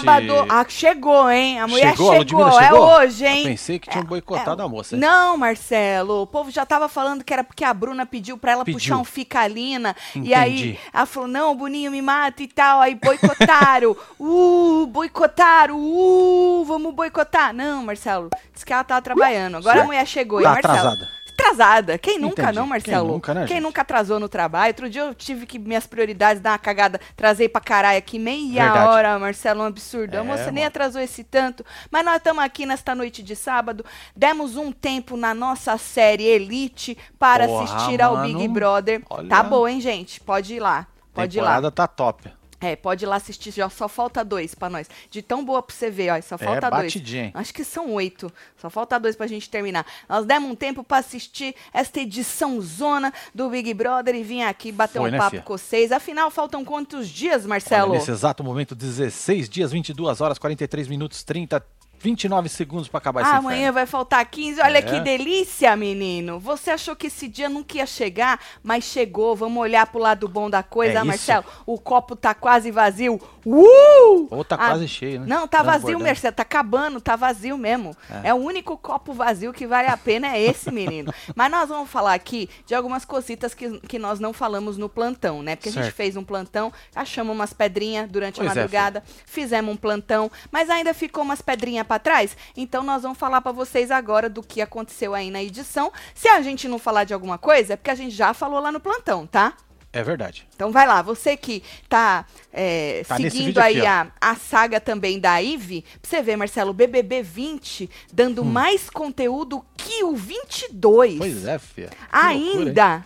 [0.00, 0.46] sábado.
[0.48, 1.60] Ah, chegou, hein?
[1.60, 2.12] A mulher Chegou?
[2.12, 2.48] A chegou.
[2.60, 2.80] É chegou?
[2.96, 3.38] hoje, hein?
[3.38, 4.94] Eu pensei que tinham boicotado É, a moça.
[4.94, 5.00] hein?
[5.00, 6.22] Não, Marcelo.
[6.22, 8.78] O povo já tava falando que era porque a Bruna pediu pra ela Pediu.
[8.78, 9.94] puxar um ficalina.
[10.14, 10.34] E Entendi.
[10.34, 12.80] aí ela falou: não, Boninho me mata e tal.
[12.80, 13.96] Aí boicotaram.
[14.18, 15.76] uh, boicotaram.
[15.78, 17.52] Uh, vamos boicotar.
[17.52, 18.28] Não, Marcelo.
[18.52, 19.56] Disse que ela tava trabalhando.
[19.56, 20.74] Agora a mulher chegou, Tá hein, Marcelo?
[20.78, 21.17] atrasada.
[21.40, 21.96] Atrasada.
[21.98, 22.56] Quem nunca Entendi.
[22.56, 23.12] não, Quem Marcelo?
[23.12, 23.62] nunca, né, Quem gente?
[23.64, 24.70] nunca atrasou no trabalho?
[24.70, 28.64] Outro dia eu tive que minhas prioridades dar uma cagada, trazer pra caralho aqui meia
[28.64, 28.88] Verdade.
[28.88, 30.14] hora, Marcelo, um absurdo.
[30.16, 31.64] a É, moça nem atrasou esse tanto.
[31.90, 33.84] Mas nós estamos aqui nesta noite de sábado,
[34.16, 38.38] demos um tempo na nossa série Elite para Porra, assistir ao mano.
[38.38, 39.02] Big Brother.
[39.08, 39.28] Olha.
[39.28, 40.20] Tá boa, hein, gente?
[40.20, 40.86] Pode ir lá.
[41.14, 41.46] Pode ir lá.
[41.48, 42.30] Temporada tá top.
[42.60, 44.88] É, pode ir lá assistir, já só falta dois pra nós.
[45.10, 46.82] De tão boa pra você ver, ó, só falta é dois.
[46.84, 47.30] batidinha?
[47.34, 48.32] Acho que são oito.
[48.56, 49.86] Só falta dois pra gente terminar.
[50.08, 54.72] Nós demos um tempo pra assistir esta edição zona do Big Brother e vim aqui
[54.72, 55.42] bater Foi, um né, papo fia?
[55.42, 55.92] com vocês.
[55.92, 57.92] Afinal, faltam quantos dias, Olha, Marcelo?
[57.94, 61.64] nesse exato momento, 16 dias, 22 horas, 43 minutos, 30,
[62.00, 64.60] 29 segundos pra acabar esse Ah, amanhã vai faltar 15.
[64.60, 64.82] Olha É.
[64.82, 66.38] que delícia, menino.
[66.38, 69.34] Você achou que esse dia nunca ia chegar, mas chegou.
[69.34, 71.04] Vamos olhar pro lado bom da coisa, É ah.
[71.04, 71.44] Marcelo.
[71.66, 73.20] O copo tá quase vazio.
[73.44, 74.28] Uh!
[74.30, 75.26] Ou tá Ah, quase cheio, né?
[75.26, 76.04] Não, tá vazio, Transbordando.
[76.04, 76.34] Marcelo.
[76.34, 77.96] Tá acabando, tá vazio mesmo.
[78.24, 78.32] É.
[78.32, 81.12] o único copo vazio que vale a pena, é esse, menino.
[81.34, 85.42] Mas nós vamos falar aqui de algumas cositas que, que nós não falamos no plantão,
[85.42, 85.56] né?
[85.56, 85.96] Porque a gente Certo.
[85.96, 90.68] fez um plantão, achamos umas pedrinhas durante Pois a é, madrugada, fizemos um plantão, mas
[90.70, 92.36] ainda ficou umas pedrinhas pra trás.
[92.56, 95.90] Então nós vamos falar pra vocês agora do que aconteceu aí na edição.
[96.14, 98.70] Se a gente não falar de alguma coisa, é porque a gente já falou lá
[98.70, 99.54] no plantão, tá?
[99.90, 100.46] É verdade.
[100.54, 105.18] Então vai lá, você que tá, é, Tá seguindo aí aqui, a, a saga também
[105.18, 111.14] da Ive, pra você ver, Marcelo, o BBB 20 dando mais conteúdo que o 22.
[111.14, 111.18] Hum.
[111.18, 111.88] Pois é, fia.
[111.88, 112.28] Que loucura?
[112.28, 113.04] Ainda.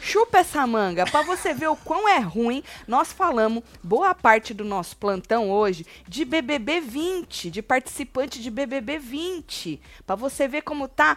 [0.00, 2.62] Chupa essa manga, pra você ver o quão é ruim.
[2.86, 8.98] Nós falamos boa parte do nosso plantão hoje de BBB 20, de participante de BBB
[8.98, 11.16] 20, Pra você ver como tá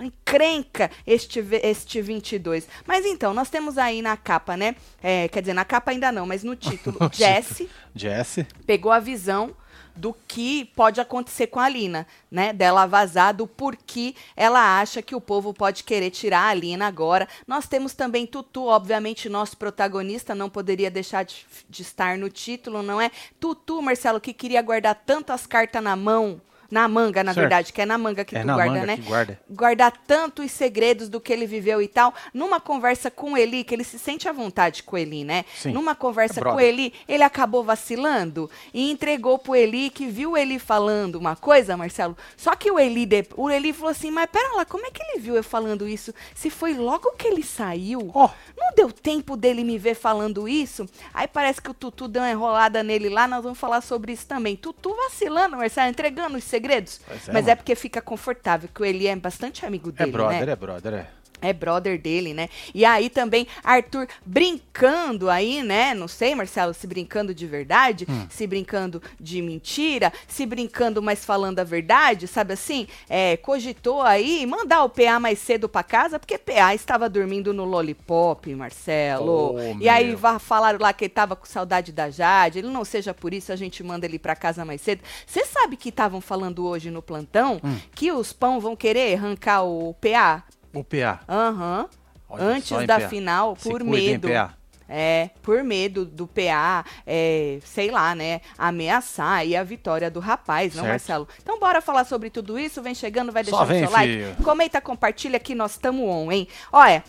[0.00, 2.68] encrenca este este 22.
[2.86, 4.76] Mas então, nós temos aí na capa, né?
[5.02, 8.46] É, quer dizer, na capa ainda não, mas no título, Jesse Jesse.
[8.66, 9.54] pegou a visão
[9.94, 12.52] do que pode acontecer com a Alina, né?
[12.52, 17.28] Dela vazar do porquê ela acha que o povo pode querer tirar a Alina agora.
[17.46, 22.82] Nós temos também Tutu, obviamente, nosso protagonista, não poderia deixar de, de estar no título,
[22.82, 23.10] não é?
[23.38, 26.40] Tutu, Marcelo, que queria guardar tanto as cartas na mão.
[26.70, 27.40] Na manga, na Certo.
[27.42, 28.96] verdade, que é na manga que É tu na guarda, manga né?
[28.96, 29.40] que guarda.
[29.50, 33.82] guardar tantos segredos do que ele viveu e tal, numa conversa com Eli, que ele
[33.82, 35.44] se sente à vontade com Eli, né?
[35.56, 35.72] Sim.
[35.72, 36.60] Numa conversa É com.
[36.60, 42.16] Eli, ele acabou vacilando e entregou pro Eli que viu ele falando uma coisa, Marcelo.
[42.36, 45.20] Só que o Eli, o Eli falou assim: "Mas pera lá, como é que ele
[45.20, 46.14] viu eu falando isso?
[46.34, 48.10] Se foi logo que ele saiu?
[48.14, 48.28] Ó.
[48.56, 52.30] Não deu tempo dele me ver falando isso?" Aí parece que o Tutu deu uma
[52.30, 54.54] enrolada nele lá, nós vamos falar sobre isso também.
[54.54, 56.59] Tutu vacilando, Marcelo, entregando os segredos.
[57.06, 60.12] Pois é, Mas é porque fica confortável, que o Eli é bastante amigo É dele,
[60.12, 60.52] brother, né?
[60.52, 61.06] é brother, é.
[61.42, 62.48] É brother dele, né?
[62.74, 65.94] E aí também Arthur brincando aí, né?
[65.94, 68.26] Não sei, Marcelo, se brincando de verdade, Hum.
[68.30, 72.86] se brincando de mentira, se brincando, mas falando a verdade, sabe assim?
[73.08, 77.64] É, cogitou aí mandar o PA mais cedo pra casa, porque PA estava dormindo no
[77.64, 79.54] Lollipop, Marcelo.
[79.56, 80.18] Oh, e aí meu.
[80.18, 82.58] va- falaram lá que ele tava com saudade da Jade.
[82.58, 85.02] Ele não seja por isso, a gente manda ele pra casa mais cedo.
[85.26, 87.76] Você sabe que estavam falando hoje no plantão Hum.
[87.94, 90.42] que os pão vão querer arrancar o PA?
[90.72, 91.20] O PA.
[91.28, 91.88] Aham.
[92.28, 93.08] Olha Antes da PA.
[93.08, 94.28] final, Se por cuida, hein, medo.
[94.28, 94.54] PA.
[94.92, 100.74] É, por medo do PA, é, sei lá, né, ameaçar aí a vitória do rapaz,
[100.74, 100.90] não, Certo.
[100.90, 101.28] Marcelo?
[101.40, 104.36] Então bora falar sobre tudo isso, vem chegando, vai deixando vem, seu like, filho.
[104.42, 106.48] comenta, compartilha que nós estamos on, hein?
[106.72, 107.04] Olha,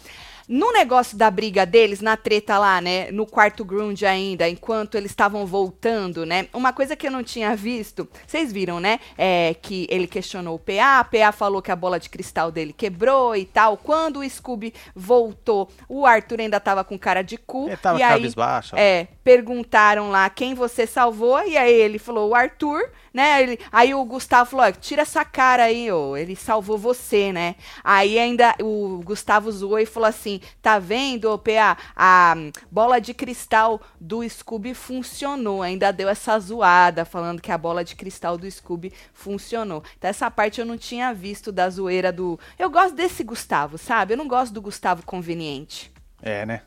[0.52, 5.10] no negócio da briga deles, na treta lá, né, no quarto ground ainda, enquanto eles
[5.10, 9.88] estavam voltando, né, uma coisa que eu não tinha visto, vocês viram, né, é que
[9.90, 13.46] ele questionou o PA, a PA falou que a bola de cristal dele quebrou e
[13.46, 17.98] tal, quando o Scooby voltou, o Arthur ainda tava com cara de cu, Ele tava
[18.00, 18.76] e aí, cabisbaixo.
[18.76, 23.42] é, perguntaram lá quem você salvou, e aí ele falou, o Arthur, né?
[23.42, 25.88] Ele, aí o Gustavo falou, tira essa cara aí,
[26.18, 27.56] ele salvou você, né?
[27.84, 32.36] Aí ainda o Gustavo zoou e falou assim, tá vendo, PA, a
[32.70, 37.96] bola de cristal do Scooby funcionou, ainda deu essa zoada, falando que a bola de
[37.96, 39.84] cristal do Scooby funcionou.
[39.98, 42.40] Então essa parte eu não tinha visto da zoeira do...
[42.58, 44.14] Eu gosto desse Gustavo, sabe?
[44.14, 45.92] Eu não gosto do Gustavo conveniente.
[46.22, 46.62] É, né?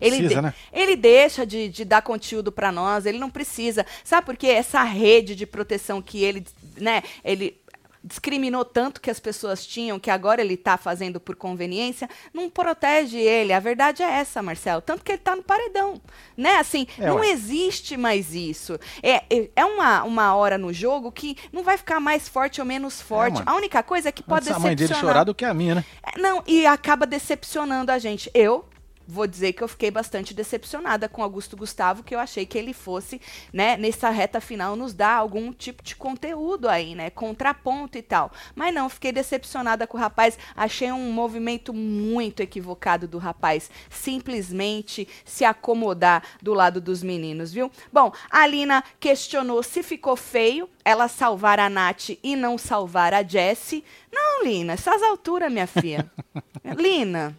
[0.00, 0.54] Ele, Precisa, de- né?
[0.72, 3.84] ele deixa de, de dar conteúdo pra nós, ele não precisa.
[4.02, 4.48] Sabe por quê?
[4.48, 6.44] Essa rede de proteção que ele,
[6.78, 7.58] né, ele
[8.06, 13.16] discriminou tanto que as pessoas tinham, que agora ele tá fazendo por conveniência, não protege
[13.18, 13.50] ele.
[13.50, 14.82] A verdade é essa, Marcelo.
[14.82, 15.98] Tanto que ele tá no paredão.
[16.36, 16.56] Né?
[16.56, 17.30] Assim, É, não ué.
[17.30, 18.78] existe mais isso.
[19.02, 22.66] É, é- é uma, uma hora no jogo que não vai ficar mais forte ou
[22.66, 23.38] menos forte.
[23.38, 23.50] mano.
[23.50, 25.14] a única coisa é que pode Antes a mãe dele decepcionar.
[25.14, 25.84] chorar do que a minha, né?
[26.14, 28.30] É, Não, e acaba decepcionando a gente.
[28.34, 28.66] Eu
[29.06, 32.72] vou dizer que eu fiquei bastante decepcionada com Augusto Gustavo, que eu achei que ele
[32.72, 33.20] fosse,
[33.52, 38.30] né, nessa reta final nos dar algum tipo de conteúdo aí, né, contraponto e tal.
[38.54, 45.08] Mas não, fiquei decepcionada com o rapaz, achei um movimento muito equivocado do rapaz, simplesmente
[45.24, 47.70] se acomodar do lado dos meninos, viu?
[47.92, 53.22] Bom, a Alina questionou se ficou feio ela salvar a Nath e não salvar a
[53.22, 53.82] Jessie.
[54.12, 56.10] Não, Lina, essas alturas, minha filha.
[56.76, 57.36] Lina,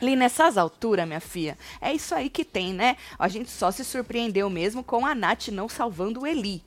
[0.00, 2.96] Lina, essas alturas, minha filha, é isso aí que tem, né?
[3.18, 6.62] A gente só se surpreendeu mesmo com a Nath não salvando o Eli.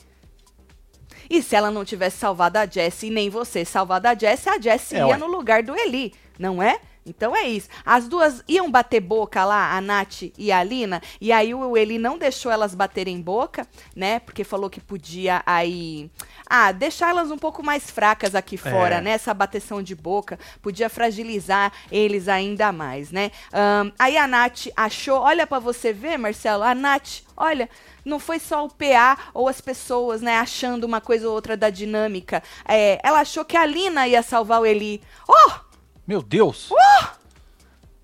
[1.30, 4.60] E se ela não tivesse salvado a Jessie e nem você salvado a Jessie, a
[4.60, 5.18] Jessie É, ia ué.
[5.18, 6.80] no lugar do Eli, não é?
[7.06, 7.68] Então é isso.
[7.86, 11.98] As duas iam bater boca lá, a Nath e a Lina, e aí o Eli
[11.98, 14.20] não deixou elas baterem boca, né?
[14.20, 16.12] Porque falou que podia aí.
[16.48, 19.02] Ah, deixar elas um pouco mais fracas aqui fora, É.
[19.02, 19.12] né?
[19.12, 23.32] Essa bateção de boca podia fragilizar eles ainda mais, né?
[23.52, 27.68] Ahn, aí a Nath achou, olha pra você ver, Marcelo, a Nath, olha,
[28.06, 31.70] não foi só o PA ou as pessoas, né, achando uma coisa ou outra da
[31.70, 32.44] dinâmica.
[32.68, 35.02] É, ela achou que a Lina ia salvar o Eli.
[35.28, 35.71] Oh!
[36.08, 36.70] Meu Deus!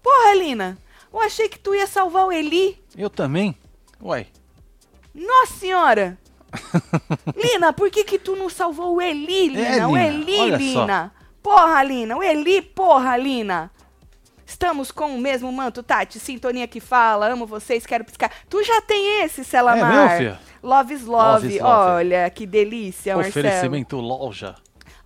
[0.01, 0.77] Porra, Lina!
[1.11, 2.81] Eu achei que tu ia salvar o Eli.
[2.95, 3.57] Eu também?
[4.01, 4.27] Uai.
[5.13, 6.17] Nossa senhora!
[7.35, 9.67] Lina, por que que tu não salvou o Eli, Lina?
[9.67, 10.57] É, o Eli, olha só.
[10.57, 11.11] Lina!
[11.41, 12.17] Porra, Lina!
[12.17, 13.71] O Eli, porra, Lina!
[14.45, 16.19] Estamos com o mesmo manto, Tati.
[16.19, 18.31] Sintonia que fala, amo vocês, quero piscar.
[18.47, 19.93] Tu já tem esse, Selamar.
[19.93, 20.37] É meu, filho?
[20.63, 21.43] Love is love.
[21.43, 21.91] Love is love.
[21.91, 23.45] Olha, que delícia, Marcelo.
[23.47, 24.55] Oferecimento loja.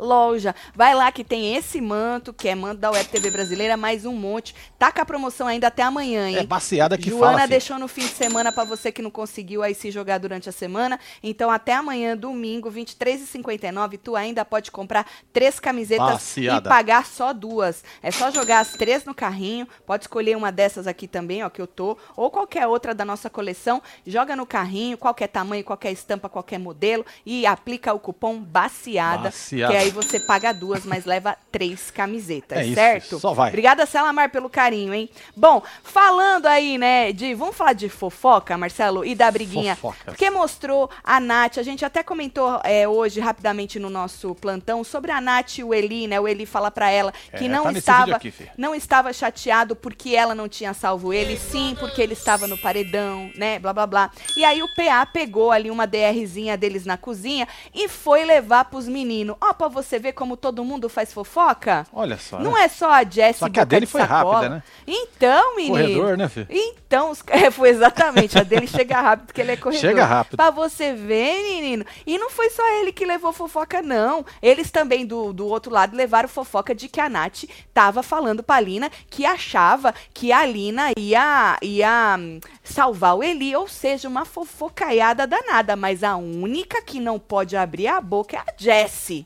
[0.01, 0.56] Loja.
[0.75, 4.13] Vai lá que tem esse manto, que é manto da Web TV brasileira, mais um
[4.13, 4.56] monte.
[4.77, 6.38] Tá com a promoção ainda até amanhã, hein?
[6.38, 9.62] É baseada que Joana fala, deixou no fim de semana pra você que não conseguiu
[9.62, 11.00] aí se jogar durante a semana.
[11.21, 16.68] Então até amanhã, domingo, R$ 23,59, tu ainda pode comprar três camisetas Baciada.
[16.68, 17.83] e pagar só duas.
[18.01, 21.62] É só jogar as três no carrinho, pode escolher uma dessas aqui também, ó, que
[21.62, 26.27] eu tô, ou qualquer outra da nossa coleção, joga no carrinho, qualquer tamanho, qualquer estampa,
[26.27, 29.74] qualquer modelo e aplica o cupom baciada, Baciada.
[29.74, 33.20] que aí você paga duas, mas leva três camisetas, É isso, certo?
[33.20, 33.50] só vai.
[33.50, 35.10] Obrigada, Selamar, pelo carinho, hein?
[35.36, 37.34] Bom, falando aí, né, de.
[37.36, 39.76] Vamos falar de fofoca, Marcelo, e da briguinha.
[39.76, 40.06] Fofocas.
[40.06, 45.12] Porque mostrou a Nath, a gente até comentou é, hoje rapidamente no nosso plantão sobre
[45.12, 46.20] a Nath e o Eli, né?
[46.20, 48.16] O Eli fala pra ela que É, não tá estava.
[48.16, 52.58] aqui, não estava chateado porque ela não tinha salvo ele, sim, porque ele estava no
[52.58, 53.60] paredão, né?
[53.60, 54.12] Blá blá blá.
[54.38, 58.88] E aí o PA pegou ali uma DRzinha deles na cozinha e foi levar pros
[58.88, 59.36] meninos.
[59.42, 61.86] Ó, pra você ver como todo mundo faz fofoca.
[61.94, 62.39] Olha só.
[62.39, 62.63] Não né?
[62.63, 64.33] é só a Jessie Só que a boca dele de foi sacola.
[64.33, 64.63] rápida, né?
[64.88, 65.75] Então, menino.
[65.75, 66.48] Corredor, né, filho?
[66.50, 67.24] Então, os...
[67.28, 68.38] é, foi exatamente.
[68.38, 69.89] A dele chega rápido, porque ele é corredor.
[69.89, 70.38] Chega rápido.
[70.38, 71.86] Pra você ver, menino.
[72.06, 74.25] E não foi só ele que levou fofoca, não.
[74.42, 77.44] Eles também, do, do outro lado, levaram fofoca de que a Nath
[77.74, 83.56] tava falando pra Lina que achava que a Lina ia, ia hum, salvar o Eli.
[83.56, 85.75] Ou seja, uma fofocaiada danada.
[85.75, 89.25] Mas a única que não pode abrir a boca é a Jessie.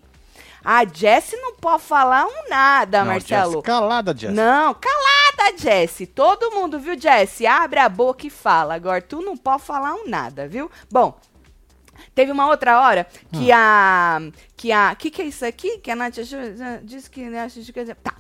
[0.65, 3.51] A Jessie não pode falar um nada, Não, Marcelo.
[3.53, 4.33] Jess, calada, Jess.
[4.33, 6.07] Não, calada, Jessie.
[6.07, 7.45] Todo mundo, viu, Jessie?
[7.45, 8.73] Abre a boca e fala.
[8.73, 10.69] Agora, tu não pode falar um nada, viu?
[10.91, 11.17] Bom,
[12.15, 14.19] teve uma outra hora que a...
[14.57, 14.95] Que a...
[14.95, 15.77] que que é isso aqui?
[15.77, 16.39] Que a Nath achou-
[16.83, 17.29] disse que...
[17.29, 17.47] né,
[18.03, 18.15] Tá.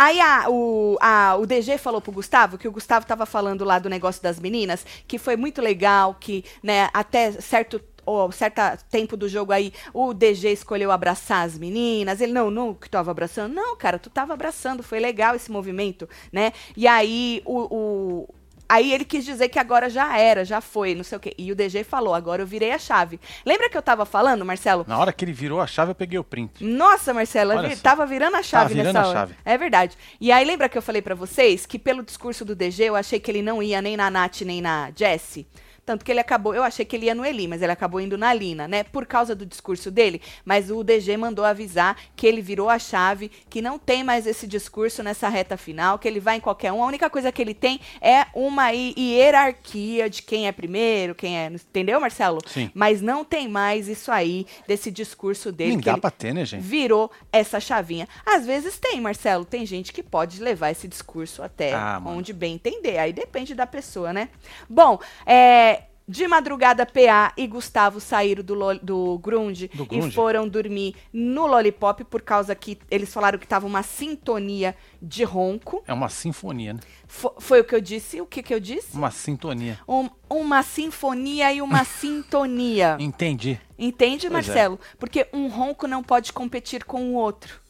[0.00, 3.80] Aí a, o, a- o DG falou pro Gustavo, que o Gustavo tava falando lá
[3.80, 8.60] do negócio das meninas, que foi muito legal, que, né, até certo ou certo
[8.90, 12.20] tempo do jogo aí, o DG escolheu abraçar as meninas.
[12.20, 13.52] Ele, não, não que tava abraçando.
[13.54, 16.52] Não, cara, tu tava abraçando, foi legal esse movimento, né?
[16.76, 18.34] E aí o, o-
[18.70, 21.32] Aí ele quis dizer que agora já era, já foi, não sei o quê.
[21.38, 23.18] E o DG falou, agora eu virei a chave.
[23.46, 24.84] Lembra que eu tava falando, Marcelo?
[24.86, 26.62] Na hora que ele virou a chave, eu peguei o print.
[26.62, 27.82] Nossa, Marcela, Olha vi- só.
[27.82, 29.18] tava virando a chave virando nessa a hora.
[29.20, 29.34] chave.
[29.42, 29.96] É verdade.
[30.20, 33.18] E aí, lembra que eu falei pra vocês que pelo discurso do DG, eu achei
[33.18, 35.46] que ele não ia nem na Nath, nem na Jessie?
[35.88, 38.18] Tanto que ele acabou, eu achei que ele ia no Eli, mas ele acabou indo
[38.18, 38.84] na Lina, né?
[38.84, 40.20] Por causa do discurso dele.
[40.44, 44.46] Mas o DG mandou avisar que ele virou a chave, que não tem mais esse
[44.46, 46.82] discurso nessa reta final, que ele vai em qualquer um.
[46.82, 51.38] A única coisa que ele tem é uma hi- hierarquia de quem é primeiro, quem
[51.38, 51.46] é.
[51.46, 52.38] Entendeu, Marcelo?
[52.46, 52.70] Sim.
[52.74, 55.70] Mas não tem mais isso aí, desse discurso dele.
[55.70, 56.60] Nem que dá pra ter, né, gente?
[56.62, 58.06] virou essa chavinha.
[58.26, 62.54] Às vezes tem, Marcelo, tem gente que pode levar esse discurso até Ah, onde bem
[62.54, 62.98] entender.
[62.98, 64.28] Aí depende da pessoa, né?
[64.68, 65.77] Bom, é,
[66.10, 70.14] De madrugada, PA e Gustavo saíram do, lo- do grunge, Do e grunge?
[70.14, 75.82] foram dormir no Lollipop por causa que eles falaram que tava uma sintonia de ronco.
[75.86, 76.80] É uma sinfonia, né?
[77.06, 78.22] Fo- foi o que eu disse?
[78.22, 78.96] O que, que eu disse?
[78.96, 79.78] Uma sintonia.
[79.86, 82.96] Um- uma sinfonia e uma sintonia.
[82.98, 83.60] Entendi.
[83.78, 84.52] Entende, Pois é.
[84.52, 84.80] Marcelo?
[84.98, 87.60] Porque um ronco não pode competir com o outro.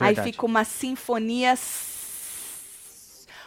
[0.00, 0.32] Aí Verdade.
[0.32, 1.54] fica uma sinfonia.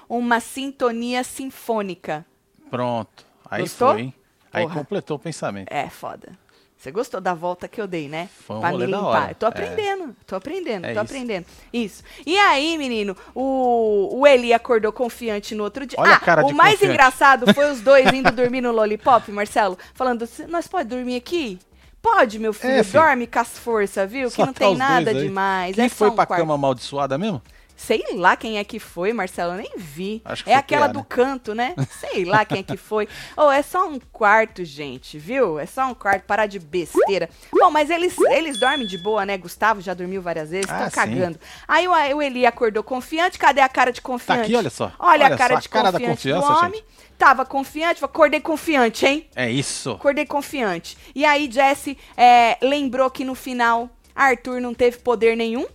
[0.08, 2.24] Uma sintonia sinfônica.
[2.70, 3.26] Pronto.
[3.50, 3.94] Aí Gostou?
[3.94, 4.14] foi, hein?
[4.56, 4.76] Aí Porra.
[4.80, 5.68] completou o pensamento.
[5.72, 6.30] É foda.
[6.78, 8.30] Você gostou da volta que eu dei, né?
[8.46, 9.30] Foi um pra me limpar.
[9.30, 9.50] Eu tô É.
[9.50, 11.00] aprendendo, tô aprendendo, É tô isso.
[11.02, 11.46] aprendendo.
[11.74, 12.04] Isso.
[12.26, 15.98] E aí, menino, o, o Eli acordou confiante no outro dia.
[16.00, 16.94] Olha ah, a cara o de mais confiante.
[16.94, 21.58] engraçado foi os dois indo dormir no Lollipop, Marcelo, falando, "Cê- nós pode dormir aqui?
[22.02, 23.02] Pode, meu filho, É, filho.
[23.02, 24.30] dorme com as forças, viu?
[24.30, 25.76] Que Só não tá tem nada demais.
[25.76, 26.42] Quem é foi um pra quarto.
[26.42, 27.42] cama amaldiçoada mesmo?
[27.76, 30.22] Sei lá quem é que foi, Marcelo, eu nem vi.
[30.46, 31.06] É aquela do né?
[31.08, 31.76] canto, né?
[32.00, 33.08] Sei lá quem é que foi.
[33.36, 35.60] Oh, é só um quarto, gente, viu?
[35.60, 37.30] É só um quarto, parar de besteira.
[37.52, 39.38] Bom, mas eles, eles dormem de boa, né?
[39.38, 40.96] Gustavo já dormiu várias vezes, Ah, sim.
[40.96, 41.40] cagando.
[41.68, 44.40] Aí o, o Eli acordou confiante, cadê a cara de confiante?
[44.40, 44.92] Tá aqui, olha só.
[44.98, 46.84] Olha, Olha a cara só, de a cara da confiante confiança, do homem.
[47.18, 49.28] Tava confiante, acordei confiante, hein?
[49.36, 49.92] É isso.
[49.92, 50.98] Acordei confiante.
[51.14, 55.66] E aí, Jesse é, lembrou que no final Arthur não teve poder nenhum.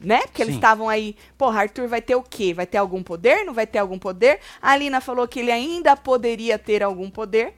[0.00, 0.20] Né?
[0.22, 0.58] Porque eles Sim.
[0.58, 2.52] estavam aí, porra, Arthur vai ter o quê?
[2.52, 3.44] Vai ter algum poder?
[3.44, 4.40] Não vai ter algum poder?
[4.60, 7.54] A Alina falou que ele ainda poderia ter algum poder.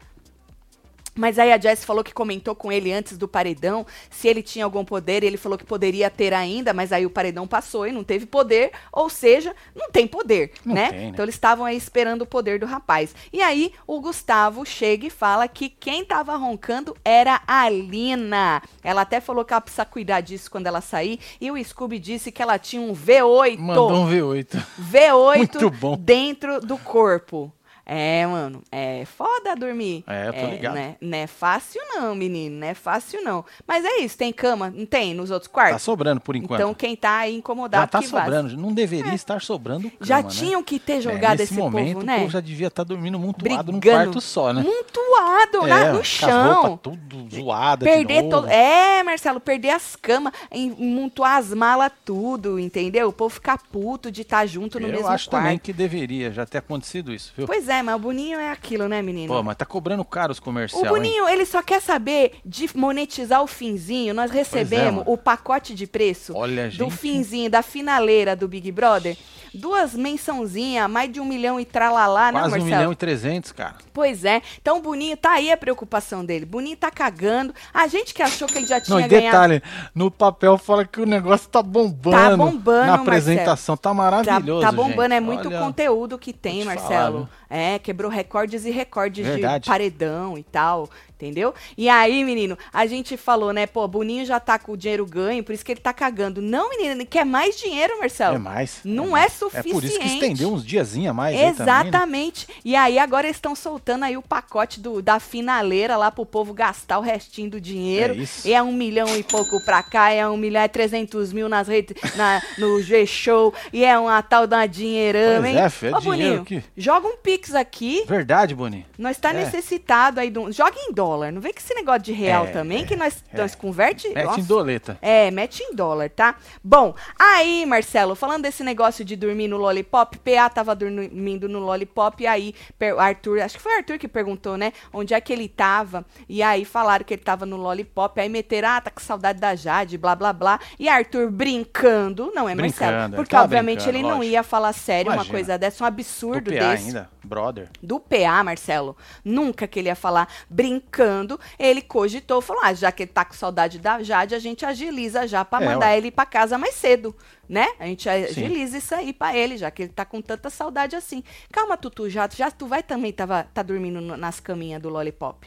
[1.19, 4.65] Mas aí a Jess falou que comentou com ele antes do paredão se ele tinha
[4.65, 5.23] algum poder.
[5.25, 8.71] Ele falou que poderia ter ainda, mas aí o paredão passou e não teve poder.
[8.93, 10.91] Ou seja, não tem poder, Não né?
[10.91, 11.05] tem, né?
[11.07, 13.15] Então eles estavam aí esperando o poder do rapaz.
[13.33, 18.63] E aí o Gustavo chega e fala que quem tava roncando era a Lina.
[18.85, 21.19] Ela até falou que ela precisa cuidar disso quando ela sair.
[21.41, 23.59] E o Scooby disse que ela tinha um V8.
[23.59, 24.63] Mandou um V8.
[24.81, 25.97] V8 Muito bom.
[25.99, 27.53] dentro do corpo.
[27.91, 30.05] É, mano, é foda dormir.
[30.07, 30.75] É, eu tô ligado.
[30.75, 30.97] Né?
[31.01, 33.43] Não é fácil não, menino, não é fácil não.
[33.67, 34.69] Mas é isso, tem cama?
[34.69, 35.73] Não tem nos outros quartos?
[35.77, 36.61] Tá sobrando por enquanto.
[36.61, 38.25] Então quem tá aí incomodado já tá que vaza.
[38.25, 38.57] sobrando.
[38.59, 40.29] Não deveria estar sobrando cama, Já né?
[40.29, 42.19] tinham que ter É, jogado nesse esse momento, povo, o né?
[42.19, 44.63] povo já devia estar dormindo montuado num quarto só, né?
[44.63, 46.77] Montuado na- É, no com as chão.
[46.83, 48.49] tudo zoada Perder de todo.
[48.49, 53.09] É, Marcelo, perder as camas, em- montuar as malas, tudo, entendeu?
[53.09, 55.43] O povo ficar puto de estar junto no Eu mesmo acho quarto.
[55.45, 57.47] também que deveria já ter acontecido isso, viu?
[57.47, 59.33] Pois é, mas o Boninho é aquilo, né, menino?
[59.33, 60.91] Pô, mas tá cobrando caro os O comerciais, hein?
[60.91, 64.15] Boninho, ele só quer saber de monetizar o finzinho.
[64.15, 65.13] Nós recebemos mano.
[65.13, 66.97] o pacote de preço Olha, do gente.
[66.97, 69.17] finzinho, da finaleira do Big Brother.
[69.59, 72.65] Duas mençãozinhas, mais de um milhão e tralalá, né, Quase um Marcelo?
[72.77, 73.75] milhão e trezentos, cara.
[73.93, 74.41] Pois é.
[74.61, 76.45] Então o Boninho, tá aí a preocupação dele.
[76.47, 77.55] Boninho tá cagando.
[77.75, 79.49] A gente que achou que ele já tinha Não, e ganhado...
[79.49, 79.63] detalhe,
[79.95, 82.17] no papel fala que o negócio tá bombando.
[82.17, 83.03] Tá bombando, Na Marcelo.
[83.03, 85.13] apresentação, tá Tá, maravilhoso, tá bombando, gente.
[85.15, 87.27] é muito Olha, conteúdo que tem, Marcelo.
[87.27, 89.65] falar, é, quebrou recordes e recordes Verdade.
[89.65, 90.89] de paredão e tal,
[91.21, 91.53] entendeu?
[91.77, 95.43] E aí, menino, a gente falou, né, pô, Boninho já tá com o dinheiro ganho,
[95.43, 96.41] por isso que ele tá cagando.
[96.41, 98.37] Não, menino, ele quer mais dinheiro, Marcelo.
[98.37, 98.81] É mais.
[98.85, 99.33] Não mais.
[99.43, 100.15] é É por isso que suficiente.
[100.15, 101.81] estendeu uns diazinhos a mais aí também, né?
[101.89, 102.47] Exatamente.
[102.65, 106.53] E aí agora eles estão soltando aí o pacote do, da finaleira lá pro povo
[106.55, 108.15] gastar o restinho do dinheiro.
[108.15, 108.47] É isso.
[108.47, 111.67] E é um milhão e pouco pra cá, é um milhão e trezentos mil nas
[111.69, 115.59] redes, na, no G-Show, e é uma tal da dinheirama, Pois hein?
[115.63, 116.63] é, filho, é Ô, Boninho, aqui.
[116.77, 118.05] joga um pix aqui.
[118.07, 118.87] Verdade, Boninho.
[118.99, 119.45] Nós tá É.
[119.45, 120.51] necessitado aí do.
[120.53, 121.33] Joga em dólar.
[121.33, 123.37] Não vem com esse negócio de real É, também, é, que nós, é.
[123.37, 124.09] nós converte.
[124.09, 124.41] Mete Nossa.
[124.41, 124.99] em doleta.
[125.01, 126.35] É, mete em dólar, tá?
[126.63, 132.23] Bom, aí, Marcelo, falando desse negócio de dormir no Lollipop, PA tava dormindo no Lollipop,
[132.23, 132.55] e aí,
[132.99, 134.73] Arthur, acho que foi o Arthur que perguntou, né?
[134.93, 138.69] Onde é que ele tava, e aí falaram que ele tava no Lollipop, aí meteram,
[138.71, 142.91] ah, tá com saudade da Jade, blá, blá, blá, e Arthur brincando, não é, Marcelo?
[142.93, 144.25] Brincando, Porque, tava obviamente, ele não lógico.
[144.25, 145.35] ia falar sério uma Imagina.
[145.35, 147.11] coisa dessa, um Do absurdo desse ainda.
[147.29, 147.69] Brother.
[147.83, 153.03] do PA, Marcelo, nunca que ele ia falar brincando, ele cogitou, falou, ah, já que
[153.05, 155.99] ele tá com saudade da Jade, a gente agiliza já pra É, mandar ué.
[155.99, 157.15] ele ir pra casa mais cedo,
[157.49, 157.67] né?
[157.79, 161.23] A gente agiliza isso aí pra ele, já que ele tá com tanta saudade assim.
[161.53, 165.47] Calma, Tutu, já, já tu vai também tava, tá dormindo no- nas caminhas do Lollipop.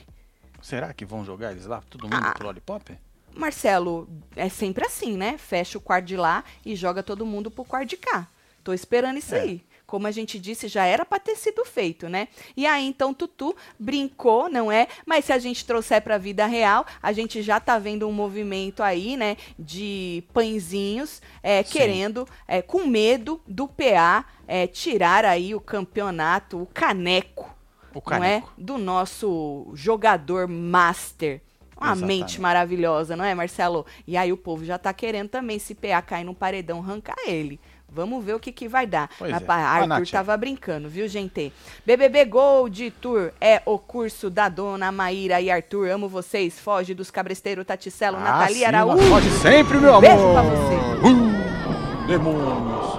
[0.61, 1.81] Será que vão jogar eles lá?
[1.89, 2.33] Todo mundo Ah.
[2.33, 2.97] pro Lollipop?
[3.35, 5.37] Marcelo, é sempre assim, né?
[5.37, 8.27] Fecha o quarto de lá e joga todo mundo pro quarto de cá.
[8.63, 9.39] Tô esperando isso É.
[9.39, 9.63] aí.
[9.91, 12.29] Como a gente disse, já era pra ter sido feito, né?
[12.55, 14.87] E aí, então, Tutu brincou, não é?
[15.05, 18.81] Mas se a gente trouxer pra vida real, a gente já tá vendo um movimento
[18.81, 19.35] aí, né?
[19.59, 26.65] De pãezinhos é, querendo, é, com medo do PA é, tirar aí o campeonato, o
[26.67, 27.53] caneco,
[27.93, 28.39] O não é?
[28.39, 28.53] Caneco.
[28.57, 31.41] Do nosso jogador master.
[31.75, 32.05] Uma Exatamente.
[32.07, 33.85] mente maravilhosa, não é, Marcelo?
[34.07, 37.59] E aí o povo já tá querendo também, se PA cair num paredão, arrancar ele.
[37.93, 39.09] Vamos ver o que, que vai dar.
[39.19, 39.45] Pois Mas, é.
[39.51, 40.09] Arthur Nath.
[40.09, 41.51] tava brincando, viu, gente?
[41.85, 45.89] BBB Gold Tour é o curso da dona Maíra e Arthur.
[45.89, 46.57] Amo vocês.
[46.57, 49.09] Foge dos cabresteiros Taticelo, Ah, Nathalie sim, Araújo.
[49.09, 50.01] Pode sempre, meu amor.
[50.01, 50.75] Beijo pra você.
[51.05, 52.91] Uh, demônios.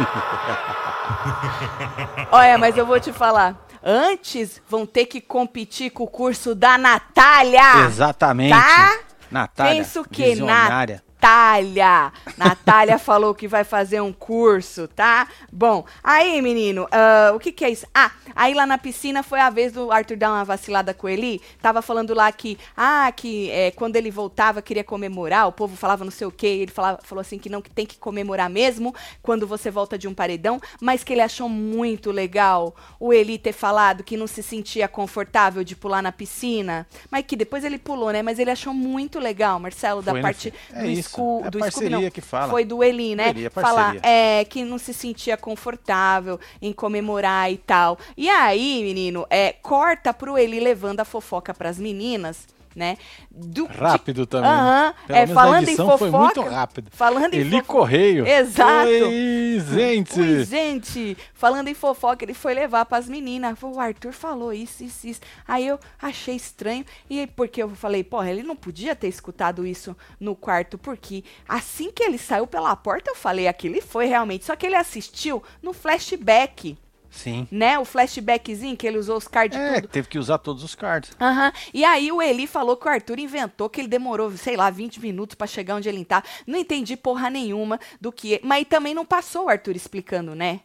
[2.30, 3.56] Olha, mas eu vou te falar.
[3.82, 7.86] Antes vão ter que competir com o curso da Natália.
[7.86, 8.50] exatamente.
[8.50, 8.98] Tá?
[9.30, 11.02] Natália, Penso que visionária.
[11.20, 12.10] Natália.
[12.38, 15.28] Natália falou que vai fazer um curso, tá?
[15.52, 17.86] Bom, aí, menino, ah, o que que é isso?
[17.94, 21.42] Ah, aí lá na piscina foi a vez do Arthur dar uma vacilada com ele.
[21.60, 26.04] Tava falando lá que, ah, que é, quando ele voltava queria comemorar, o povo falava
[26.04, 28.94] não sei o quê, ele falava, falou assim que não, que tem que comemorar mesmo
[29.22, 33.52] quando você volta de um paredão, mas que ele achou muito legal o Eli ter
[33.52, 38.10] falado que não se sentia confortável de pular na piscina, mas que depois ele pulou,
[38.10, 38.22] né?
[38.22, 40.54] Mas ele achou muito legal, Marcelo, da Foi, né, parte?
[40.72, 42.10] É do, isso, Scu- é do parceria Scooby, não.
[42.10, 42.50] que fala.
[42.50, 43.24] Foi do Eli, né?
[43.26, 47.98] Parceria, Falar é, que não se sentia confortável em comemorar e tal.
[48.16, 52.96] E aí, menino, é, corta pro Eli levando a fofoca pras meninas, né?
[53.30, 54.50] Do, de- Rápido também.
[54.50, 55.98] Aham, Pelo é, falando em fofoca.
[55.98, 56.90] Foi muito rápido.
[56.92, 57.62] Falando em Eli.
[57.62, 58.26] Correio.
[58.26, 58.88] Exato.
[58.88, 60.20] Oi, gente.
[60.20, 63.56] Ui, gente, falando em fofoca, ele foi levar pras meninas.
[63.62, 65.20] O Arthur falou isso, isso, isso.
[65.46, 66.84] Aí eu achei estranho.
[67.08, 71.90] E porque eu falei, porra, ele não podia ter escutado isso no quarto, porque assim
[71.90, 74.44] que ele saiu pela porta, eu falei, aquele foi realmente.
[74.44, 76.76] Só que ele assistiu no flashback,
[77.10, 77.46] Sim.
[77.50, 77.78] né?
[77.78, 79.88] O flashbackzinho que ele usou os cards É, tudo.
[79.88, 81.10] teve que usar todos os cards.
[81.20, 81.52] Aham.
[81.74, 85.00] E aí o Eli falou que o Arthur inventou que ele demorou, sei lá, 20
[85.00, 86.22] minutos pra chegar onde ele tá.
[86.46, 88.40] Não entendi porra nenhuma do que.
[88.44, 90.60] Mas também não passou o Arthur explicando, né?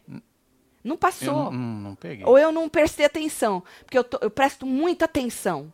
[0.84, 1.34] Não Eu passou.
[1.46, 2.24] não, não, não peguei.
[2.24, 3.62] Ou eu não prestei atenção.
[3.84, 5.72] Porque eu, tô- eu presto muita atenção.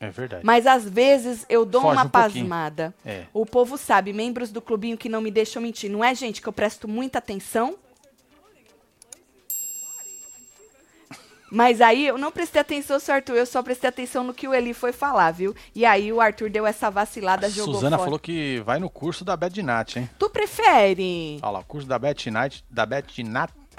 [0.00, 0.42] É verdade.
[0.46, 2.94] Mas às vezes eu dou Foge uma um pasmada.
[3.04, 3.24] É.
[3.34, 5.90] O povo sabe, membros do clubinho que não me deixam mentir.
[5.90, 7.76] Não é, gente, que eu presto muita atenção?
[11.50, 13.34] Mas aí eu não prestei atenção, seu Arthur.
[13.36, 15.54] Eu só prestei atenção no que o Eli foi falar, viu?
[15.74, 18.04] E aí o Arthur deu essa vacilada, A jogou Suzana fora.
[18.06, 20.10] falou que vai no curso da Bad Night, hein?
[20.18, 21.38] Tu prefere?
[21.42, 23.22] Olha lá, o curso da Bad Night, da Bad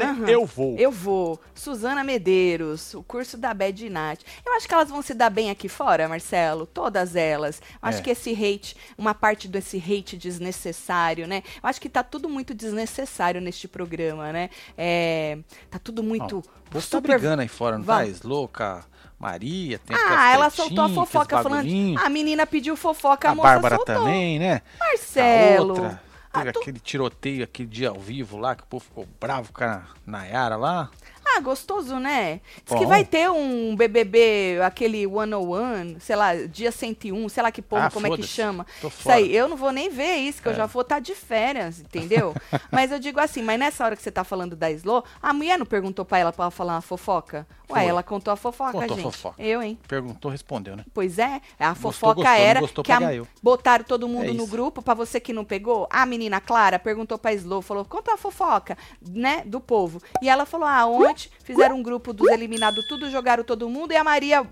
[0.06, 0.30] Night, Aham.
[0.30, 0.76] eu vou.
[0.78, 1.40] Eu vou.
[1.54, 4.26] Suzana Medeiros, o curso da Bad Night.
[4.46, 6.66] Eu acho que elas vão se dar bem aqui fora, Marcelo.
[6.66, 7.62] Todas elas.
[7.82, 8.02] Eu acho É.
[8.02, 11.44] que esse hate, uma parte desse hate desnecessário, né?
[11.62, 14.50] Eu acho que tá tudo muito desnecessário neste programa, né?
[14.78, 15.38] É,
[15.70, 16.40] tá tudo muito.
[16.40, 18.00] O povo tá brigando aí fora, não tá?
[18.04, 18.22] Vamos.
[18.22, 18.84] Louca,
[19.20, 21.68] Maria, tem Ah, ela soltou a fofoca falando.
[22.00, 23.96] A menina pediu fofoca, a, a moça Bárbara soltou.
[23.96, 24.62] também, né?
[24.80, 26.00] Marcelo.
[26.34, 26.40] Outra.
[26.40, 29.52] Ah, Teve tu- aquele tiroteio aquele dia ao vivo lá, que o povo ficou bravo
[29.54, 30.90] com a Nayara lá.
[31.36, 32.42] Ah, gostoso, né?
[32.66, 32.88] Diz que Bom.
[32.88, 37.92] vai ter um BBB, aquele 101, sei lá, dia 101, sei lá que porra, Ah,
[37.92, 38.66] como é que chama.
[38.84, 40.56] Isso aí, eu não vou nem ver isso, que eu É.
[40.56, 42.34] já vou estar de férias, entendeu?
[42.72, 45.58] mas eu digo assim, mas nessa hora que você tá falando da Slo, a mulher
[45.58, 47.48] não perguntou pra ela pra ela falar uma fofoca?
[47.70, 47.86] Ué, Foi.
[47.90, 49.04] ela contou a fofoca, Contou gente.
[49.06, 49.42] fofoca.
[49.42, 49.80] Eu, hein?
[49.88, 50.84] Perguntou, respondeu, né?
[50.94, 53.26] Pois é, a Gostou, fofoca gostou, não era gostou, que a- eu.
[53.42, 57.18] botaram todo mundo É no grupo, pra você que não pegou, a menina Clara perguntou
[57.18, 58.78] pra Slow, falou, conta a fofoca,
[59.10, 60.02] né, do povo.
[60.22, 63.96] E ela falou, ah, ontem fizeram um grupo dos eliminados tudo, jogaram todo mundo e
[63.96, 64.46] a Maria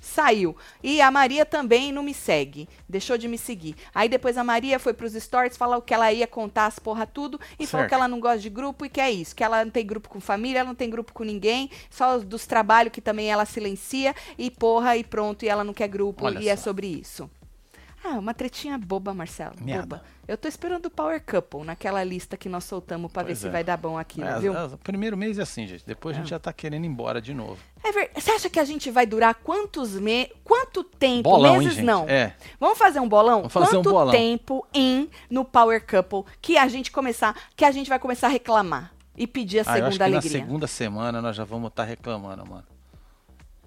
[0.00, 0.56] saiu.
[0.82, 3.74] E a Maria também não me segue, deixou de me seguir.
[3.94, 7.40] Aí depois a Maria foi pros stories, falou que ela ia contar as porra tudo
[7.58, 7.88] e falou Certo.
[7.88, 10.08] que ela não gosta de grupo e que é isso, que ela não tem grupo
[10.08, 13.44] com família, ela não tem grupo com ninguém, só os dos trabalhos que também ela
[13.44, 16.64] silencia e porra e pronto, e ela não quer grupo Olha e é só.
[16.64, 17.28] sobre isso.
[18.06, 19.54] Ah, uma tretinha boba, Marcelo.
[19.58, 20.02] Boba.
[20.28, 23.46] Eu tô esperando o Power Couple naquela lista que nós soltamos pra ver Pois se
[23.46, 23.50] é.
[23.50, 24.56] vai dar bom aquilo, É, viu?
[24.56, 25.86] as- O primeiro mês é assim, gente.
[25.86, 27.58] Depois a gente já tá querendo ir embora de novo.
[27.82, 28.10] É ver...
[28.14, 30.32] Você acha que a gente vai durar quantos meses?
[30.44, 31.22] Quanto tempo?
[31.30, 31.84] Bolão, hein, meses gente?
[31.84, 32.06] não.
[32.08, 32.34] É.
[32.60, 33.38] Vamos fazer um bolão?
[33.38, 34.12] Vamos fazer um Quanto bolão.
[34.12, 38.30] tempo em no Power Couple que a gente começar, que a gente vai começar a
[38.30, 40.30] reclamar e pedir a Ah, eu acho segunda que na alegria?
[40.40, 42.64] segunda semana nós já vamos estar reclamando, mano.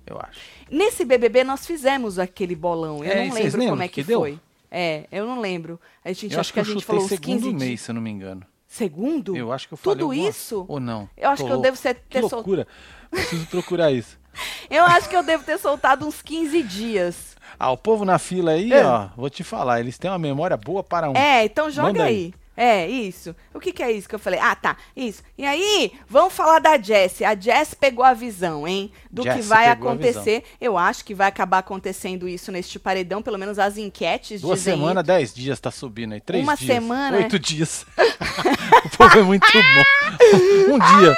[0.08, 0.40] Eu acho.
[0.72, 3.04] Nesse BBB nós fizemos aquele bolão.
[3.04, 4.20] Eu É, não lembro como é que que, deu?
[4.22, 4.40] foi.
[4.72, 5.80] É, eu não lembro.
[6.04, 7.82] A gente eu acho acho que a gente falou uns segundo 15 mês, dias.
[7.82, 8.44] se eu não me engano.
[8.68, 9.36] Segundo?
[9.36, 10.66] Eu acho que eu falei Tudo alguma- isso?
[10.68, 11.10] Ou não?
[11.18, 12.68] Eu acho Tô que eu devo ser- Que ter sol- loucura.
[13.10, 14.20] Preciso procurar isso.
[14.70, 17.36] Eu acho que eu devo ter soltado uns 15 dias.
[17.58, 18.86] Ah, o povo na fila aí, É.
[18.86, 21.16] ó, vou te falar, eles têm uma memória boa para um.
[21.16, 22.16] É, então joga Manda aí.
[22.16, 22.34] aí.
[22.60, 23.36] É, isso.
[23.54, 24.40] O que, que é isso que eu falei?
[24.40, 24.76] Ah, tá.
[24.96, 25.22] Isso.
[25.38, 27.22] E aí, vamos falar da Jess.
[27.22, 28.92] A Jess pegou a visão, hein?
[29.12, 30.44] Do que vai acontecer.
[30.60, 35.04] Eu acho que vai acabar acontecendo isso neste paredão, pelo menos as enquetes Duas semanas,
[35.04, 36.22] dez dias tá subindo aí.
[36.22, 36.72] Três Uma dias.
[36.74, 37.86] semana, Oito dias.
[38.86, 40.74] o povo é muito bom.
[40.74, 41.16] Um dia.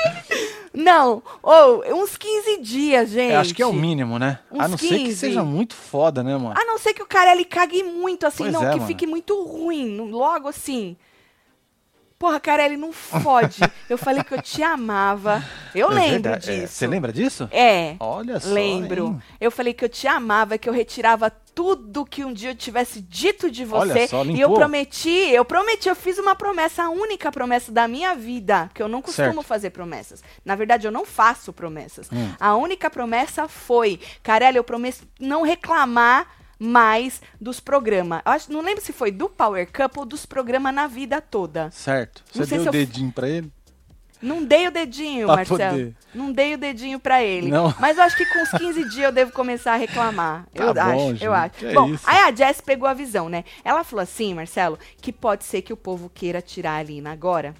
[0.73, 3.33] Não, ou uns 15 dias, gente.
[3.33, 4.39] Eu acho que é o mínimo, né?
[4.51, 5.15] Uns A não ser que 15.
[5.15, 6.53] seja muito foda, né, mano?
[6.57, 8.87] A não ser que o cara ele cague muito, assim, Pois não, é, que mano.
[8.87, 10.95] fique muito ruim, logo assim.
[12.19, 13.61] Porra, Carelli, não fode.
[13.89, 15.41] Eu falei que eu te amava.
[15.73, 16.51] Eu É lembro verdade.
[16.51, 16.73] É, disso.
[16.73, 17.47] Você lembra disso?
[17.49, 17.95] É.
[17.97, 18.51] Olha só.
[18.51, 19.05] Lembro.
[19.07, 19.21] hein?
[19.39, 22.99] Eu falei que eu te amava, que eu retirava tudo que um dia eu tivesse
[22.99, 24.07] dito de Olha você.
[24.09, 28.13] só, e eu prometi, eu prometi, eu fiz uma promessa, a única promessa da minha
[28.15, 29.43] vida, que eu não costumo Certo.
[29.43, 30.21] fazer promessas.
[30.43, 32.09] Na verdade, eu não faço promessas.
[32.11, 32.33] Hum.
[32.39, 36.27] A única promessa foi, Carelli, eu prometo não reclamar
[36.59, 38.21] mais dos programas.
[38.25, 41.71] Acho, não lembro se foi do Power Cup ou dos programas na vida toda.
[41.71, 42.23] Certo.
[42.33, 43.51] Você deu o eu- dedinho pra ele?
[44.21, 45.59] Não dei o dedinho, Pra Marcelo.
[45.71, 45.95] poder.
[46.13, 47.49] Não dei o dedinho pra ele.
[47.49, 47.73] Não.
[47.79, 50.45] Mas eu acho que com uns 15 dias eu devo começar a reclamar.
[50.53, 51.65] Tá eu bom, acho, gente, eu acho.
[51.65, 52.03] é bom, isso.
[52.05, 53.45] aí a Jess pegou a visão, né?
[53.63, 57.55] Ela falou assim, Marcelo, que pode ser que o povo queira tirar a Lina agora.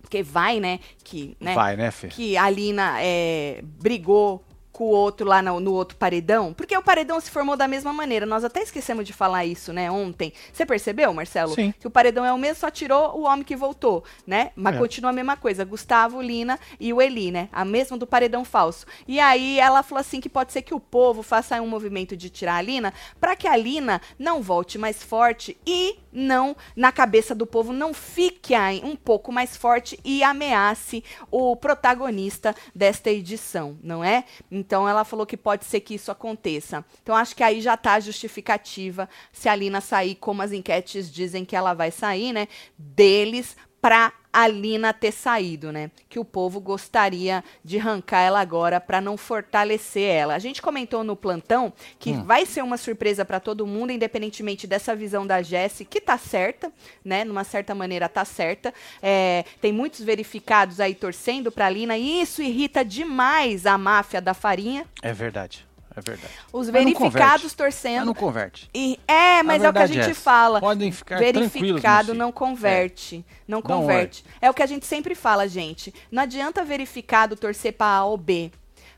[0.00, 0.78] Porque vai, né?
[1.02, 1.52] Que, né?
[1.54, 2.06] Vai, né, Fê?
[2.06, 4.44] que a Lina é, brigou
[4.78, 7.92] com o outro lá no, no outro paredão, porque o paredão se formou da mesma
[7.92, 8.24] maneira.
[8.24, 10.32] Nós até esquecemos de falar isso, né, ontem.
[10.52, 11.52] Você percebeu, Marcelo?
[11.52, 11.74] Sim.
[11.80, 14.52] Que o paredão é o mesmo, só tirou o homem que voltou, né?
[14.54, 14.78] Mas É.
[14.78, 15.64] continua a mesma coisa.
[15.64, 17.48] Gustavo, Lina e o Eli, né?
[17.52, 18.86] A mesma do paredão falso.
[19.08, 22.30] E aí ela falou assim que pode ser que o povo faça um movimento de
[22.30, 27.34] tirar a Lina para que a Lina não volte mais forte e não, na cabeça
[27.34, 33.76] do povo, não fique aí um pouco mais forte e ameace o protagonista desta edição,
[33.82, 34.24] não é?
[34.50, 36.84] Então ela falou que pode ser que isso aconteça.
[37.02, 41.10] Então acho que aí já tá a justificativa se a Lina sair como as enquetes
[41.10, 42.48] dizem que ela vai sair, né?
[42.76, 43.56] Deles
[43.88, 45.90] pra a Lina ter saído, né?
[46.10, 50.34] Que o povo gostaria de arrancar ela agora pra não fortalecer ela.
[50.34, 54.94] A gente comentou no plantão que vai ser uma surpresa pra todo mundo, independentemente dessa
[54.94, 56.70] visão da Jessie, que tá certa,
[57.02, 57.24] né?
[57.24, 58.74] Numa certa maneira tá certa.
[59.02, 64.34] É, tem muitos verificados aí torcendo pra Lina e isso irrita demais a máfia da
[64.34, 64.84] farinha.
[65.00, 65.67] É verdade.
[65.98, 66.32] É verdade.
[66.52, 67.44] Os não verificados converte.
[67.44, 68.06] Mas torcendo.
[68.06, 68.70] não converte.
[68.74, 70.60] E- é, mas é o que a gente é fala.
[70.60, 73.24] Podem ficar Verificado não converte.
[73.46, 74.24] Não Don't converte.
[74.40, 75.92] É o que a gente sempre fala, gente.
[76.10, 78.50] Não adianta verificado torcer para A ou B.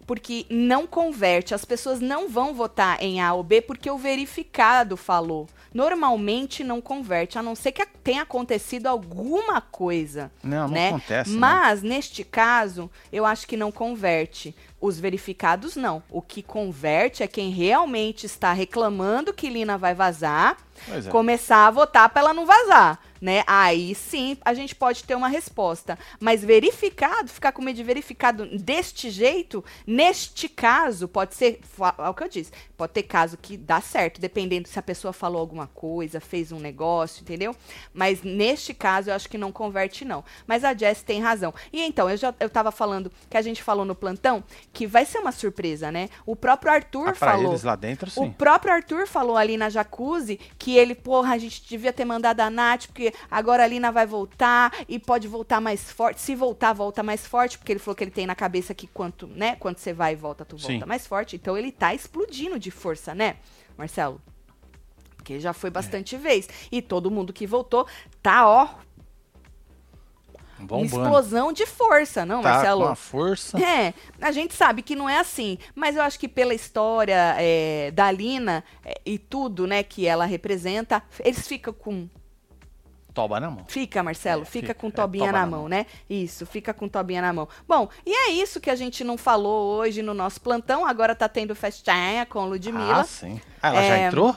[0.06, 1.54] Porque não converte.
[1.54, 5.46] As pessoas não vão votar em A ou B porque o verificado falou.
[5.72, 10.30] Normalmente não converte, a não ser que tenha acontecido alguma coisa.
[10.42, 10.88] Não, não né?
[10.88, 11.30] acontece.
[11.30, 11.38] né?
[11.38, 14.54] Mas, neste caso, eu acho que não converte.
[14.80, 16.02] Os verificados, não.
[16.10, 20.56] O que converte é quem realmente está reclamando que Lina vai vazar,
[20.88, 21.10] é.
[21.10, 23.42] começar a votar para ela não vazar, né?
[23.46, 25.98] Aí sim a gente pode ter uma resposta.
[26.18, 31.60] Mas verificado, ficar com medo de verificado deste jeito, neste caso, pode ser,
[31.98, 35.12] é o que eu disse, pode ter caso que dá certo, dependendo se a pessoa
[35.12, 37.54] falou alguma coisa, fez um negócio, entendeu?
[37.92, 40.24] Mas neste caso eu acho que não converte não.
[40.46, 41.52] Mas a Jess tem razão.
[41.72, 45.04] E então, eu já eu tava falando que a gente falou no plantão que vai
[45.04, 46.08] ser uma surpresa, né?
[46.24, 48.30] O próprio Arthur Ah, falou eles lá dentro, o sim.
[48.30, 52.50] próprio Arthur falou ali na jacuzzi que ele, porra, a gente devia ter mandado a
[52.50, 56.20] Nath, porque agora a Lina vai voltar e pode voltar mais forte.
[56.20, 59.26] Se voltar, volta mais forte, porque ele falou que ele tem na cabeça que quanto,
[59.26, 60.84] né, quando você vai e volta, tu volta Sim.
[60.86, 61.36] mais forte.
[61.36, 63.36] Então ele tá explodindo de força, né,
[63.76, 64.20] Marcelo?
[65.16, 66.48] Porque já foi bastante vez.
[66.72, 67.86] E todo mundo que voltou
[68.22, 68.68] tá, ó,
[70.60, 70.84] Bombando.
[70.86, 72.82] explosão de força, não, Tá Marcelo?
[72.84, 73.58] com a força.
[73.58, 77.90] É, a gente sabe que não é assim, mas eu acho que pela história é,
[77.92, 82.08] da Lina é, e tudo, né, que ela representa, eles ficam com.
[83.12, 83.64] Toba na mão.
[83.66, 84.74] Fica, Marcelo, É, fica, fica.
[84.74, 85.68] com É, Tobinha toba na na mão, mão.
[85.68, 85.84] né?
[86.08, 87.48] Isso, fica com Tobinha na mão.
[87.66, 90.86] Bom, e é isso que a gente não falou hoje no nosso plantão.
[90.86, 93.00] Agora tá tendo festinha com Ludmilla.
[93.00, 93.40] Ah, sim.
[93.60, 94.36] Ah, ela já É, entrou?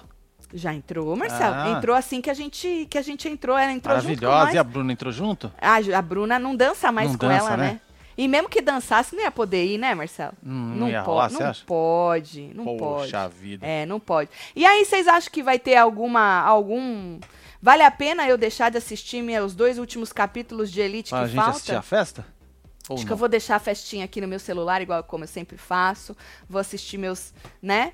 [0.54, 1.56] Já entrou, Marcelo.
[1.56, 1.70] Ah.
[1.78, 3.58] Entrou assim que a gente que a gente entrou.
[3.58, 4.54] Ela entrou Maravilhosa.
[4.54, 5.52] E a Bruna entrou junto?
[5.60, 7.63] A, Ju- a Bruna não dança mais Não com dança, ela, né?
[7.74, 7.82] né?
[8.16, 10.34] E mesmo que dançasse, não ia poder ir, né, Marcelo?
[10.46, 11.63] Hum, não ia po- rolar, não você acha?
[11.66, 13.36] pode, não Poxa pode.
[13.42, 13.66] vida.
[13.66, 14.30] É, não pode.
[14.56, 17.20] E aí, vocês acham que vai ter alguma, algum...
[17.60, 21.28] Vale a pena eu deixar de assistir meus dois últimos capítulos de Elite Pra que
[21.30, 21.52] gente falta?
[21.52, 22.24] assistir a festa?
[22.88, 23.13] Ou Acho que não?
[23.16, 26.16] eu vou deixar a festinha aqui no meu celular, igual como eu sempre faço.
[26.48, 27.94] Vou assistir meus, né?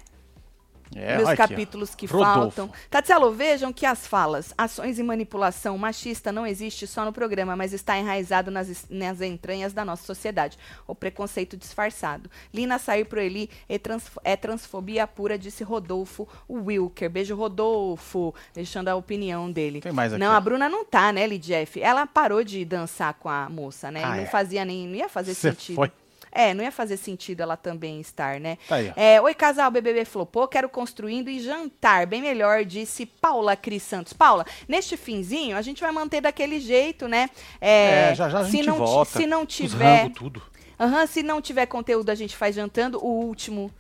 [0.95, 2.34] É, meus capítulos que Rodolfo.
[2.56, 2.71] faltam.
[2.89, 7.73] Tatielo, vejam que as falas, ações e manipulação machista não existe só no programa, mas
[7.73, 10.58] está enraizado nas, nas entranhas da nossa sociedade.
[10.88, 12.30] O preconceito disfarçado.
[12.54, 17.10] Lina sair pro Eli é, trans- é transfobia pura, disse Rodolfo Wilker.
[17.10, 18.34] Beijo, Rodolfo.
[18.54, 19.82] Deixando a opinião dele.
[19.82, 20.19] Tem mais aqui.
[20.19, 21.78] Não, a Bruna não tá, né, Lidief?
[21.78, 24.04] Ela parou de dançar com a moça, né?
[24.04, 24.25] Ah, não é.
[24.25, 24.88] fazia nem.
[24.88, 25.75] Não ia fazer Cê sentido.
[25.75, 25.91] foi.
[26.32, 28.58] É, não ia fazer sentido ela também estar, né?
[28.68, 28.94] Tá aí.
[28.96, 34.13] É, Oi, casal, BBB flopou, quero construindo e jantar, bem melhor, disse Paula Cris Santos.
[34.13, 37.30] Paula, neste finzinho, a gente vai manter daquele jeito, né?
[37.60, 39.18] É, É, já já a se gente não, ti- volta.
[39.18, 40.42] Se não tiver, rango, tudo.
[40.80, 43.04] Aham, se não tiver conteúdo, a gente faz jantando.
[43.04, 43.72] O último,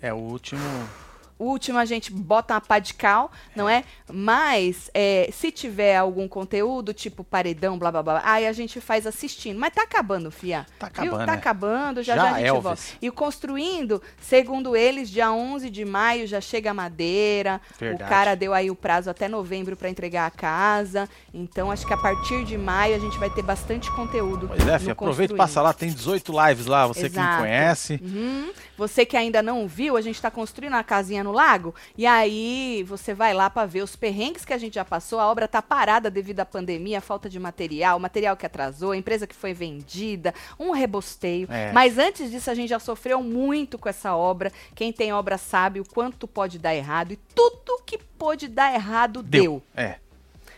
[0.00, 0.60] É o último.
[1.42, 3.84] Último a gente bota uma pá de cal, não é?
[4.12, 9.06] Mas é, se tiver algum conteúdo, tipo paredão, blá blá blá, aí a gente faz
[9.06, 9.58] assistindo.
[9.58, 10.66] Mas tá acabando, Fia.
[10.78, 11.14] Tá Viu?
[11.14, 11.36] acabando, Tá é.
[11.36, 12.62] acabando, já Já, já, a gente Elvis.
[12.62, 12.82] volta.
[13.00, 17.60] E o construindo, segundo eles, dia 11 de maio já chega a madeira.
[17.78, 18.04] Verdade.
[18.04, 21.08] O cara deu aí o prazo até novembro para entregar a casa.
[21.32, 24.48] Então acho que a partir de maio a gente vai ter bastante conteúdo.
[24.48, 27.38] Pois é, filho, aproveita e passa lá, tem 18 lives lá, você que não Exato.
[27.40, 28.00] conhece.
[28.02, 28.50] Uhum.
[28.82, 31.72] Você que ainda não viu, a gente está construindo uma casinha no lago.
[31.96, 35.20] E aí você vai lá para ver os perrengues que a gente já passou.
[35.20, 39.24] A obra tá parada devido à pandemia, falta de material, material que atrasou, a empresa
[39.24, 41.46] que foi vendida, um rebosteio.
[41.48, 41.70] É.
[41.70, 44.50] Mas antes disso, a gente já sofreu muito com essa obra.
[44.74, 47.12] Quem tem obra sabe o quanto pode dar errado.
[47.12, 49.62] E tudo que pode dar errado deu.
[49.76, 49.98] É.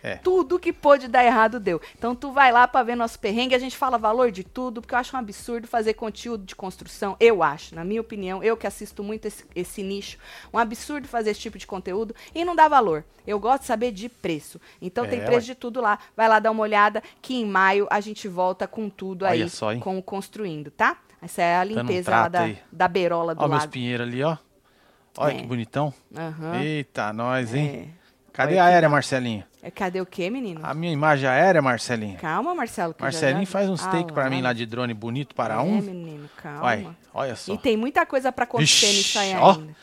[0.06, 0.16] É.
[0.16, 1.80] Tudo que pôde dar errado deu.
[1.96, 4.94] Então tu vai lá pra ver nosso perrengue, a gente fala valor de tudo, porque
[4.94, 7.16] eu acho um absurdo fazer conteúdo de construção.
[7.18, 10.18] Eu acho, na minha opinião, eu que assisto muito esse, esse nicho,
[10.52, 13.02] um absurdo fazer esse tipo de conteúdo e não dá valor.
[13.26, 14.60] Eu gosto de saber de preço.
[14.82, 15.54] Então tem É, preço ué.
[15.54, 15.98] de tudo lá.
[16.14, 19.48] Vai lá dar uma olhada, que em maio a gente volta com tudo Olha aí,
[19.48, 20.98] só, com o construindo, tá?
[21.22, 22.58] Essa é a um limpeza lá da, aí.
[22.70, 23.72] da beirola do Ó, meus lago.
[23.72, 24.36] pinheiros ali, ó.
[25.16, 25.36] Olha É.
[25.40, 25.94] que bonitão.
[26.14, 26.60] Aham.
[26.60, 27.90] Eita, nós, hein?
[28.00, 28.04] É.
[28.34, 29.44] Cadê Olha a aérea, Marcelinho?
[29.66, 30.61] É, Cadê o quê, menino?
[30.62, 32.18] A minha imagem aérea, Marcelinho.
[32.18, 32.94] Calma, Marcelo.
[33.00, 34.53] Marcelinho já- faz uns Ah take pra mim lá.
[34.53, 35.81] de drone bonito para é, um.
[35.81, 36.62] menino, calma.
[36.66, 37.55] Olha, olha só.
[37.55, 39.74] E tem muita coisa pra acontecer Vixe, nisso aí ó, ainda.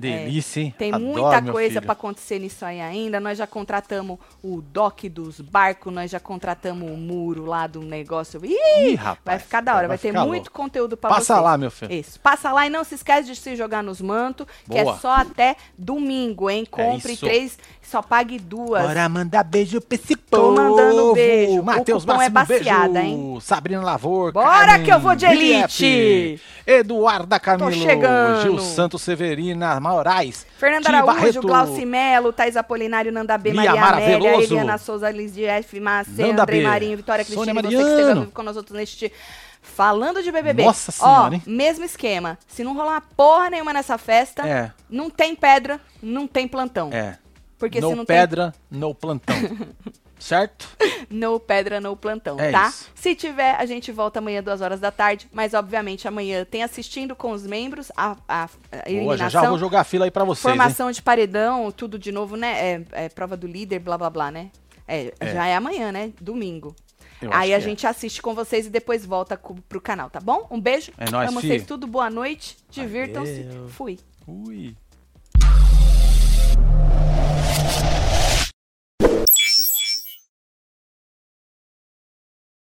[0.00, 0.74] Delícia, hein?
[0.78, 3.18] Tem Adoro, muita coisa pra acontecer nisso aí ainda.
[3.18, 8.40] Nós já contratamos o dock dos barcos, nós já contratamos o muro lá do negócio.
[8.44, 8.56] Ih,
[8.90, 10.52] Ih, rapaz, vai ficar da hora, vai, ter ficar muito louco.
[10.56, 11.44] conteúdo pra Passa vocês.
[11.44, 11.92] lá, meu filho.
[11.92, 15.14] Isso, passa lá e não se esquece de se jogar nos mantos, que é só
[15.16, 16.64] até domingo, hein?
[16.70, 17.26] Compre isso.
[17.26, 18.82] três, só pague duas.
[18.86, 20.54] Bora mandar beijo pra esse Tô povo.
[20.56, 21.62] mandando beijo.
[21.62, 23.40] Matheus é Máximo, baciada, beijo.
[23.40, 24.32] Sabrina Lavor.
[24.32, 26.40] Bora Carmen, que eu vou de elite.
[26.66, 27.72] Eduarda Camilo.
[27.72, 28.42] chegando.
[28.42, 30.46] Gil Santos Severina Moraes.
[30.58, 34.34] Fernando Araújo, Glauci Melo, Thais Apolinário, Nanda B, Maria Amélia.
[34.36, 38.20] Eliana Souza, Liz de F, Macê, B, Marinho, Vitória Cristina, você que esteve ao Mariano.
[38.22, 39.12] vivo com nós outros neste...
[39.60, 40.64] Falando de BBB.
[40.64, 41.42] Nossa Ó, Senhora, hein?
[41.46, 42.38] mesmo esquema.
[42.46, 44.72] Se não rolar porra nenhuma nessa festa, É.
[44.88, 46.90] não tem pedra, não tem plantão.
[46.92, 47.18] É.
[47.58, 49.34] Porque no se não pedra, no plantão.
[50.18, 50.68] certo?
[51.10, 52.68] no pedra, no plantão, É tá?
[52.68, 52.90] isso.
[52.94, 55.28] Se tiver, a gente volta amanhã, duas horas da tarde.
[55.32, 59.04] Mas, obviamente, amanhã tem assistindo com os membros a, a, a eliminação.
[59.04, 60.58] Boa, já, já vou jogar a fila aí pra vocês, hein?
[60.58, 62.82] Formação de paredão, tudo de novo, né?
[62.92, 64.50] É, é prova do líder, blá blá blá, né?
[64.86, 65.32] É, É.
[65.34, 66.12] já é amanhã, né?
[66.20, 66.74] Domingo.
[67.20, 67.60] Eu Aí a é.
[67.60, 70.46] gente assiste com vocês e depois volta co- pro canal, tá bom?
[70.50, 70.92] Um beijo.
[70.96, 72.56] É nóis, Amo vocês tudo, boa noite.
[72.70, 73.44] Divirtam-se.
[73.70, 73.98] Fui.
[74.24, 74.76] Fui.